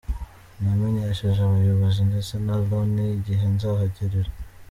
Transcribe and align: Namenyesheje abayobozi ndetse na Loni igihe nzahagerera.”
Namenyesheje 0.61 1.39
abayobozi 1.43 2.01
ndetse 2.09 2.33
na 2.45 2.55
Loni 2.67 3.03
igihe 3.17 3.45
nzahagerera.” 3.55 4.31